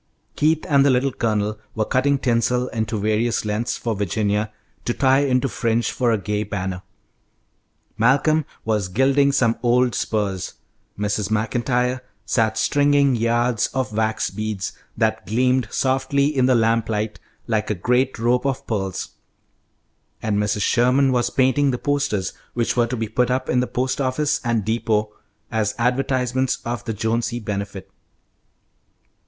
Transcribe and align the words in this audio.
Keith 0.35 0.65
and 0.67 0.83
the 0.83 0.89
Little 0.89 1.11
Colonel 1.11 1.59
were 1.75 1.85
cutting 1.85 2.17
tinsel 2.17 2.69
into 2.69 2.99
various 2.99 3.45
lengths 3.45 3.77
for 3.77 3.93
Virginia 3.95 4.51
to 4.83 4.95
tie 4.95 5.19
into 5.19 5.47
fringe 5.47 5.91
for 5.91 6.11
a 6.11 6.17
gay 6.17 6.41
banner. 6.41 6.81
Malcolm 7.99 8.45
was 8.65 8.87
gilding 8.87 9.31
some 9.31 9.59
old 9.61 9.93
spurs, 9.93 10.55
Mrs. 10.97 11.29
Maclntyre 11.29 12.01
sat 12.25 12.57
stringing 12.57 13.15
yards 13.15 13.67
of 13.75 13.93
wax 13.93 14.31
beads, 14.31 14.73
that 14.97 15.27
gleamed 15.27 15.67
softly 15.69 16.35
in 16.35 16.47
the 16.47 16.55
lamplight 16.55 17.19
like 17.45 17.83
great 17.83 18.17
rope 18.17 18.47
of 18.47 18.65
pearls, 18.65 19.09
and 20.19 20.39
Mrs. 20.39 20.63
Sherman 20.63 21.11
was 21.11 21.29
painting 21.29 21.69
the 21.69 21.77
posters, 21.77 22.33
which 22.55 22.75
were 22.75 22.87
to 22.87 22.97
be 22.97 23.07
put 23.07 23.29
up 23.29 23.47
in 23.49 23.59
the 23.59 23.67
post 23.67 24.01
office 24.01 24.41
and 24.43 24.65
depot 24.65 25.13
as 25.51 25.75
advertisements 25.77 26.57
of 26.65 26.83
the 26.85 26.93
Jonesy 26.93 27.39
Benefit. 27.39 27.91